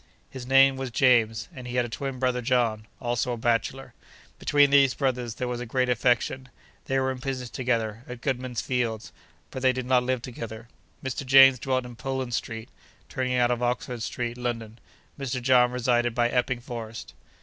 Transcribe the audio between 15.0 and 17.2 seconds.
Mr. John resided by Epping Forest.